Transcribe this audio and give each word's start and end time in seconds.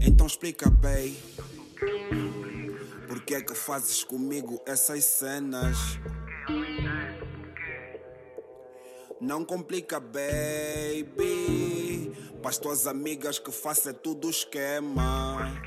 Então 0.00 0.26
explica 0.26 0.70
bem. 0.70 1.16
Por 3.06 3.22
que 3.22 3.34
é 3.34 3.40
que 3.40 3.54
fazes 3.54 4.04
comigo 4.04 4.60
essas 4.66 5.04
cenas? 5.04 5.76
Não 9.20 9.44
complica, 9.44 9.98
baby. 9.98 11.18
Para 12.40 12.50
as 12.50 12.58
tuas 12.58 12.86
amigas 12.86 13.38
que 13.38 13.50
façam 13.50 13.92
tudo 13.92 14.30
esquema. 14.30 15.60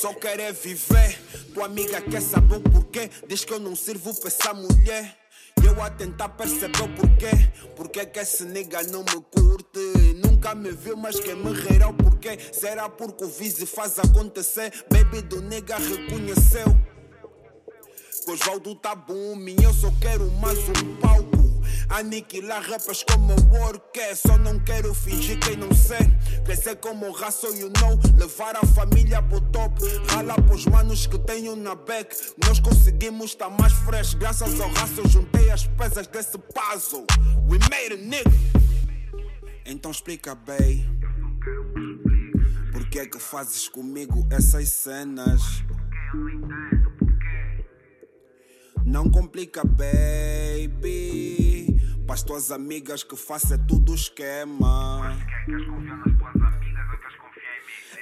Só 0.00 0.14
querer 0.14 0.52
viver. 0.52 1.18
Tua 1.52 1.66
amiga 1.66 2.00
quer 2.00 2.22
saber 2.22 2.56
o 2.56 2.60
porquê. 2.60 3.10
Diz 3.26 3.44
que 3.44 3.52
eu 3.52 3.58
não 3.58 3.74
sirvo 3.74 4.14
pra 4.14 4.28
essa 4.28 4.54
mulher. 4.54 5.25
Eu 5.66 5.82
a 5.82 5.90
tentar 5.90 6.28
perceber 6.28 6.80
o 6.80 6.88
porquê. 6.94 7.30
Porque 7.74 8.06
que 8.06 8.20
esse 8.20 8.44
nigga 8.44 8.84
não 8.84 9.00
me 9.00 9.20
curte. 9.32 9.80
Nunca 10.24 10.54
me 10.54 10.70
viu, 10.70 10.96
mas 10.96 11.18
quer 11.18 11.34
me 11.34 11.52
rir 11.52 11.82
ao 11.82 11.92
porquê. 11.92 12.38
Será 12.52 12.88
porque 12.88 13.24
o 13.24 13.28
Vise 13.28 13.66
faz 13.66 13.98
acontecer? 13.98 14.72
Baby 14.88 15.22
do 15.22 15.42
nigga 15.42 15.76
reconheceu. 15.76 16.66
Que 18.24 18.30
Osvaldo 18.30 18.76
tá 18.76 18.94
booming, 18.94 19.56
eu 19.62 19.72
só 19.72 19.90
quero 20.00 20.30
mais 20.32 20.58
um 20.68 20.96
palco. 21.00 21.45
Aniquilar 21.96 22.60
rappers 22.60 23.02
como 23.04 23.34
work 23.50 23.98
é. 23.98 24.14
Só 24.14 24.36
não 24.36 24.60
quero 24.60 24.92
fingir 24.92 25.38
quem 25.40 25.56
não 25.56 25.74
sei. 25.74 25.96
Crescer 26.44 26.76
como 26.76 27.10
raça, 27.10 27.46
you 27.46 27.72
know. 27.80 27.98
Levar 28.18 28.54
a 28.54 28.66
família 28.66 29.22
pro 29.22 29.40
top. 29.40 29.80
Rala 30.10 30.34
pros 30.42 30.66
manos 30.66 31.06
que 31.06 31.18
tenho 31.20 31.56
na 31.56 31.74
back. 31.74 32.14
Nós 32.46 32.60
conseguimos 32.60 33.30
estar 33.30 33.48
mais 33.48 33.72
fresh. 33.72 34.12
Graças 34.12 34.60
ao 34.60 34.68
raça, 34.72 35.00
eu 35.00 35.08
juntei 35.08 35.50
as 35.50 35.66
peças 35.68 36.06
desse 36.06 36.36
puzzle. 36.36 37.06
We 37.48 37.58
made 37.70 37.94
a 37.94 37.96
nigga. 37.96 38.30
Então 39.64 39.90
explica 39.90 40.34
bem. 40.34 40.86
Por 42.72 42.90
que 42.90 42.98
é 42.98 43.06
que 43.06 43.18
fazes 43.18 43.70
comigo 43.70 44.28
essas 44.30 44.68
cenas? 44.68 45.64
Não 48.84 49.10
complica, 49.10 49.64
baby. 49.64 51.25
Para 52.06 52.14
as 52.14 52.22
tuas 52.22 52.50
amigas 52.52 53.02
que 53.02 53.16
façam 53.16 53.58
tudo 53.66 53.94
esquema. 53.94 55.16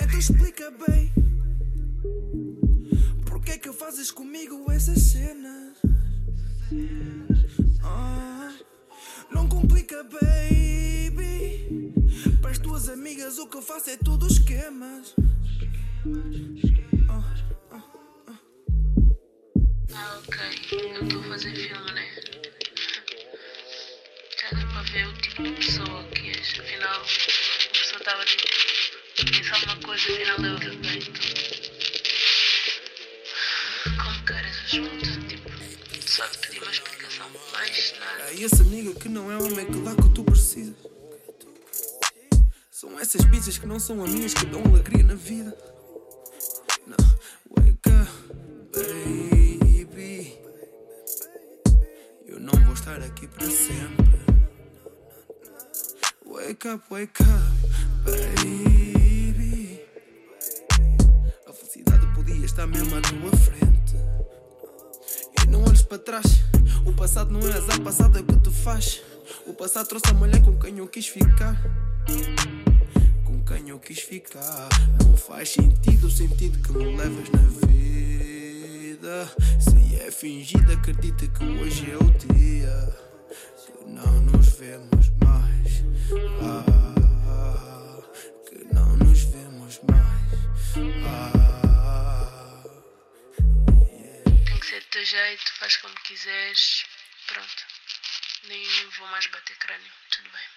Então 0.00 0.18
explica 0.18 0.70
bem 0.70 1.12
Por 3.24 3.42
que 3.42 3.52
é 3.52 3.58
que 3.58 3.72
fazes 3.72 4.10
comigo 4.10 4.70
essas 4.70 5.00
cenas 5.00 5.78
Ah, 7.82 8.54
Não 9.32 9.48
complica 9.48 10.02
baby 10.04 11.92
Para 12.40 12.50
as 12.50 12.58
tuas 12.58 12.88
amigas 12.88 13.38
o 13.38 13.46
que 13.48 13.56
eu 13.56 13.62
faço 13.62 13.90
é 13.90 13.96
tudo 13.96 14.26
esquemas 14.26 15.14
Ah, 17.08 17.34
ah, 17.72 17.82
ah. 18.28 18.38
Ah, 19.94 20.20
ok. 20.26 20.38
Eu 20.94 21.02
estou 21.04 21.20
a 21.20 21.24
fazer 21.24 21.54
filme, 21.54 21.92
né? 21.92 22.15
Coisa, 29.96 30.12
afinal 30.12 30.44
é 30.44 30.52
outra 30.52 30.70
bem. 30.76 31.00
Como 33.96 34.24
queres 34.26 34.58
ajuda? 34.64 35.26
Tipo, 35.26 35.50
só 36.06 36.28
te 36.28 36.38
pedi 36.38 36.58
uma 36.58 36.70
explicação. 36.70 37.26
Mais 37.54 37.94
nada. 37.98 38.30
É 38.30 38.34
esse 38.34 38.60
amigo 38.60 38.94
que 39.00 39.08
não 39.08 39.32
é 39.32 39.38
homem 39.38 39.64
que 39.64 39.80
dá 39.80 39.92
o 39.92 39.96
que 39.96 40.10
tu 40.10 40.22
precisas 40.22 40.74
São 42.70 43.00
essas 43.00 43.24
bichas 43.24 43.56
que 43.56 43.66
não 43.66 43.80
são 43.80 44.04
amigas 44.04 44.34
que 44.34 44.44
dão 44.44 44.62
alegria 44.66 45.02
na 45.02 45.14
vida 45.14 45.56
wake 47.48 47.88
up, 47.88 48.10
baby 48.74 50.38
Eu 52.26 52.38
não 52.38 52.52
vou 52.64 52.74
estar 52.74 53.00
aqui 53.00 53.26
para 53.28 53.46
sempre 53.46 54.20
Wake 56.26 56.68
up, 56.68 56.84
wake 56.90 57.22
up, 57.22 58.04
baby 58.04 59.15
estar 62.56 62.66
mesmo 62.68 62.96
à 62.96 63.00
tua 63.02 63.30
frente 63.36 63.96
e 65.44 65.50
não 65.50 65.62
olhes 65.62 65.82
para 65.82 65.98
trás. 65.98 66.42
O 66.86 66.92
passado 66.94 67.30
não 67.30 67.46
é 67.46 67.52
azar, 67.52 67.78
passado 67.82 68.16
é 68.16 68.22
o 68.22 68.24
que 68.24 68.36
tu 68.38 68.50
faz. 68.50 69.02
O 69.46 69.52
passado 69.52 69.86
trouxe 69.86 70.08
a 70.08 70.14
mulher 70.14 70.40
com 70.42 70.58
quem 70.58 70.78
eu 70.78 70.88
quis 70.88 71.06
ficar. 71.06 71.54
Com 73.24 73.44
quem 73.44 73.68
eu 73.68 73.78
quis 73.78 74.00
ficar. 74.00 74.70
Não 75.04 75.14
faz 75.18 75.50
sentido 75.50 76.06
o 76.06 76.10
sentido 76.10 76.58
que 76.62 76.72
me 76.72 76.96
levas 76.96 77.28
na 77.30 77.42
vida. 77.66 79.30
Se 79.60 79.96
é 79.96 80.10
fingido, 80.10 80.72
acredita 80.72 81.26
que 81.26 81.44
hoje 81.44 81.90
é 81.90 81.96
o 81.98 82.34
dia. 82.34 82.96
Que 83.66 83.90
não 83.90 84.22
nos 84.22 84.48
vemos 84.48 85.12
mais. 85.22 85.84
Ah, 86.40 88.02
que 88.46 88.74
não 88.74 88.96
nos 88.96 89.24
vemos 89.24 89.78
mais. 89.86 90.54
Ah. 91.04 91.35
Teu 94.96 95.04
jeito, 95.04 95.52
faz 95.56 95.76
como 95.76 95.94
quiseres. 95.96 96.86
Pronto. 97.26 97.66
Nem, 98.44 98.66
nem 98.66 98.88
vou 98.88 99.06
mais 99.08 99.26
bater 99.26 99.54
crânio. 99.58 99.92
Tudo 100.08 100.30
bem. 100.30 100.48